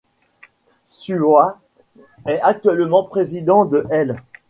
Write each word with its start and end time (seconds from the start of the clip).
Suwa 0.87 1.59
est 2.25 2.39
actuellement 2.41 3.03
président 3.03 3.65
de 3.65 3.85
l'. 3.91 4.15